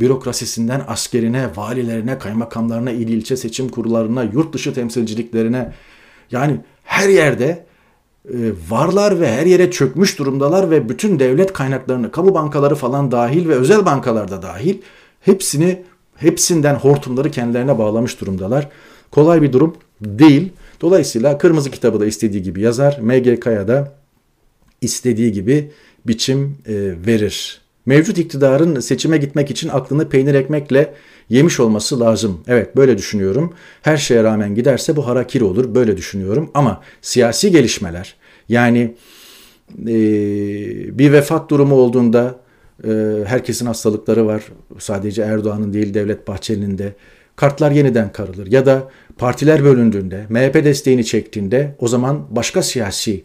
[0.00, 5.72] Bürokrasisinden askerine, valilerine, kaymakamlarına, il ilçe seçim kurullarına, yurt dışı temsilciliklerine
[6.30, 7.69] yani her yerde
[8.68, 13.54] varlar ve her yere çökmüş durumdalar ve bütün devlet kaynaklarını, kamu bankaları falan dahil ve
[13.54, 14.78] özel bankalarda dahil
[15.20, 15.82] hepsini
[16.16, 18.68] hepsinden hortumları kendilerine bağlamış durumdalar.
[19.10, 20.52] Kolay bir durum değil.
[20.80, 23.92] Dolayısıyla kırmızı kitabı da istediği gibi yazar, MGK'ya da
[24.80, 25.70] istediği gibi
[26.06, 26.74] biçim e,
[27.06, 27.60] verir.
[27.86, 30.94] Mevcut iktidarın seçime gitmek için aklını peynir ekmekle
[31.30, 32.40] yemiş olması lazım.
[32.48, 33.54] Evet böyle düşünüyorum.
[33.82, 35.74] Her şeye rağmen giderse bu harakiri olur.
[35.74, 36.50] Böyle düşünüyorum.
[36.54, 38.14] Ama siyasi gelişmeler
[38.48, 38.94] yani
[39.82, 39.94] e,
[40.98, 42.40] bir vefat durumu olduğunda
[42.84, 42.90] e,
[43.26, 44.42] herkesin hastalıkları var.
[44.78, 46.94] Sadece Erdoğan'ın değil Devlet Bahçeli'nin de.
[47.36, 48.46] Kartlar yeniden karılır.
[48.46, 53.24] Ya da partiler bölündüğünde, MHP desteğini çektiğinde o zaman başka siyasi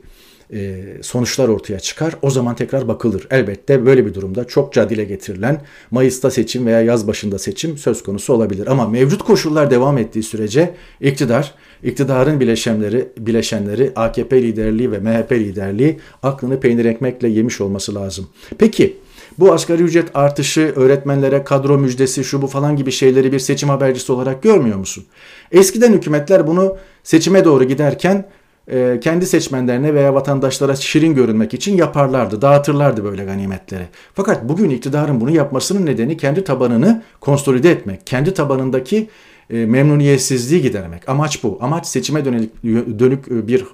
[1.02, 2.16] sonuçlar ortaya çıkar.
[2.22, 3.28] O zaman tekrar bakılır.
[3.32, 8.34] Elbette böyle bir durumda çokça dile getirilen Mayıs'ta seçim veya yaz başında seçim söz konusu
[8.34, 8.68] olabilir.
[8.68, 11.54] Ama mevcut koşullar devam ettiği sürece iktidar,
[11.84, 18.28] iktidarın bileşenleri, bileşenleri AKP liderliği ve MHP liderliği aklını peynir ekmekle yemiş olması lazım.
[18.58, 18.98] Peki
[19.38, 24.12] bu asgari ücret artışı, öğretmenlere kadro müjdesi, şu bu falan gibi şeyleri bir seçim habercisi
[24.12, 25.06] olarak görmüyor musun?
[25.52, 28.26] Eskiden hükümetler bunu seçime doğru giderken
[28.72, 33.88] e, kendi seçmenlerine veya vatandaşlara şirin görünmek için yaparlardı, dağıtırlardı böyle ganimetleri.
[34.14, 39.10] Fakat bugün iktidarın bunu yapmasının nedeni kendi tabanını konsolide etmek, kendi tabanındaki
[39.50, 41.10] e, memnuniyetsizliği gidermek.
[41.10, 41.58] Amaç bu.
[41.62, 42.64] Amaç seçime dönük,
[43.00, 43.66] dönük e, bir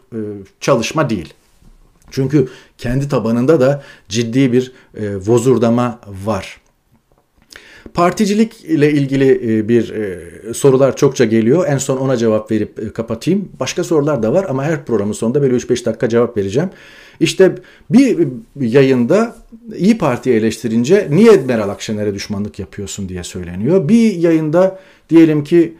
[0.60, 1.34] çalışma değil.
[2.12, 4.74] Çünkü kendi tabanında da ciddi bir
[5.28, 6.61] vozurdama var.
[7.94, 11.66] Particilik ile ilgili e, bir e, sorular çokça geliyor.
[11.68, 13.50] En son ona cevap verip e, kapatayım.
[13.60, 16.70] Başka sorular da var ama her programın sonunda böyle 3-5 dakika cevap vereceğim.
[17.20, 17.56] İşte
[17.90, 18.28] bir
[18.60, 19.36] yayında
[19.78, 23.90] İyi Parti'yi eleştirince niye Meral Akşener'e düşmanlık yapıyorsun diye söyleniyor.
[23.90, 24.80] Bir yayında
[25.10, 25.74] diyelim ki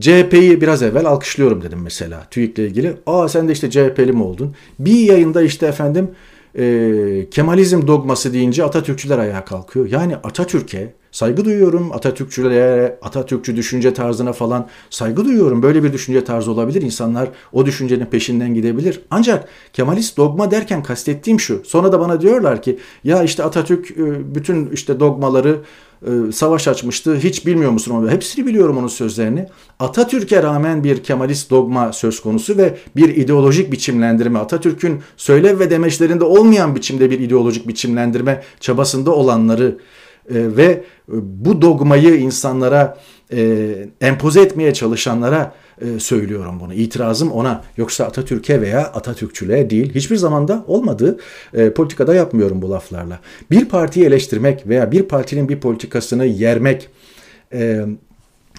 [0.00, 2.96] CHP'yi biraz evvel alkışlıyorum dedim mesela TÜİK'le ilgili.
[3.06, 4.54] Aa sen de işte CHP'li mi oldun?
[4.78, 6.10] Bir yayında işte efendim
[6.58, 9.86] e, Kemalizm dogması deyince Atatürkçüler ayağa kalkıyor.
[9.86, 11.92] Yani Atatürk'e saygı duyuyorum.
[11.92, 15.62] Atatürkçülere, Atatürkçü düşünce tarzına falan saygı duyuyorum.
[15.62, 16.82] Böyle bir düşünce tarzı olabilir.
[16.82, 19.00] İnsanlar o düşüncenin peşinden gidebilir.
[19.10, 21.62] Ancak Kemalist dogma derken kastettiğim şu.
[21.64, 25.60] Sonra da bana diyorlar ki ya işte Atatürk e, bütün işte dogmaları
[26.02, 27.16] e, savaş açmıştı.
[27.16, 28.10] Hiç bilmiyor musun onu?
[28.10, 29.46] Hepsini biliyorum onun sözlerini.
[29.78, 34.38] Atatürk'e rağmen bir Kemalist dogma söz konusu ve bir ideolojik biçimlendirme.
[34.38, 39.78] Atatürk'ün söylev ve demeçlerinde olmayan biçimde bir ideolojik biçimlendirme çabasında olanları
[40.30, 42.98] ve bu dogmayı insanlara
[43.32, 46.74] e, empoze etmeye çalışanlara e, söylüyorum bunu.
[46.74, 47.64] İtirazım ona.
[47.76, 49.94] Yoksa Atatürk'e veya Atatürkçülüğe değil.
[49.94, 51.18] Hiçbir zamanda olmadı.
[51.54, 53.20] E, politikada yapmıyorum bu laflarla.
[53.50, 56.88] Bir partiyi eleştirmek veya bir partinin bir politikasını yermek,
[57.52, 57.84] e,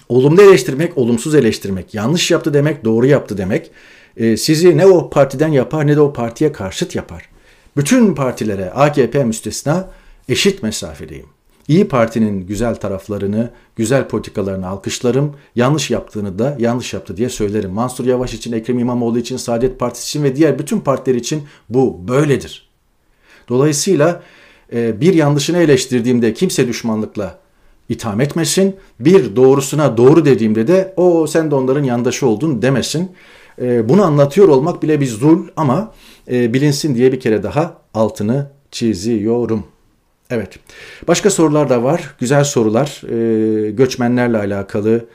[0.08, 3.70] olumlu eleştirmek, olumsuz eleştirmek, yanlış yaptı demek, doğru yaptı demek,
[4.16, 7.28] e, sizi ne o partiden yapar ne de o partiye karşıt yapar.
[7.76, 9.90] Bütün partilere AKP müstesna
[10.28, 11.35] eşit mesafedeyim.
[11.68, 15.34] İyi Parti'nin güzel taraflarını, güzel politikalarını alkışlarım.
[15.54, 17.70] Yanlış yaptığını da yanlış yaptı diye söylerim.
[17.70, 22.08] Mansur Yavaş için, Ekrem İmamoğlu için, Saadet Partisi için ve diğer bütün partiler için bu
[22.08, 22.68] böyledir.
[23.48, 24.22] Dolayısıyla
[24.72, 27.38] e, bir yanlışını eleştirdiğimde kimse düşmanlıkla
[27.88, 28.76] itham etmesin.
[29.00, 33.10] Bir doğrusuna doğru dediğimde de o sen de onların yandaşı oldun demesin.
[33.62, 35.92] E, bunu anlatıyor olmak bile bir zul ama
[36.30, 39.64] e, bilinsin diye bir kere daha altını çiziyorum.
[40.30, 40.58] Evet.
[41.08, 42.14] Başka sorular da var.
[42.20, 43.02] Güzel sorular.
[43.10, 45.06] E, göçmenlerle alakalı,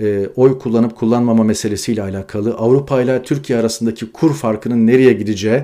[0.00, 5.62] e, oy kullanıp kullanmama meselesiyle alakalı, Avrupa ile Türkiye arasındaki kur farkının nereye gideceği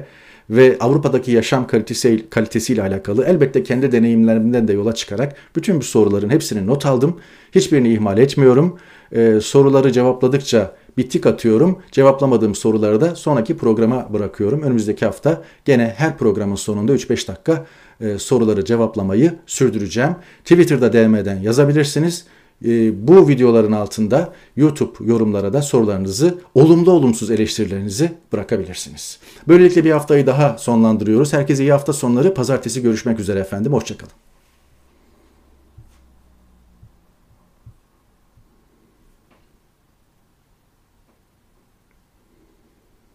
[0.51, 6.31] ve Avrupa'daki yaşam kalitesi kalitesiyle alakalı elbette kendi deneyimlerimden de yola çıkarak bütün bu soruların
[6.31, 7.21] hepsini not aldım.
[7.55, 8.79] Hiçbirini ihmal etmiyorum.
[9.13, 11.79] E, soruları cevapladıkça bir tik atıyorum.
[11.93, 14.63] Cevaplamadığım soruları da sonraki programa bırakıyorum.
[14.63, 17.67] Önümüzdeki hafta gene her programın sonunda 3-5 dakika
[18.01, 20.17] e, soruları cevaplamayı sürdüreceğim.
[20.45, 22.25] Twitter'da DM'den yazabilirsiniz.
[22.65, 29.19] E, bu videoların altında YouTube yorumlara da sorularınızı, olumlu olumsuz eleştirilerinizi bırakabilirsiniz.
[29.49, 31.33] Böylelikle bir haftayı daha sonlandırıyoruz.
[31.33, 32.35] Herkese iyi hafta sonları.
[32.35, 33.73] Pazartesi görüşmek üzere efendim.
[33.73, 34.34] Hoşçakalın.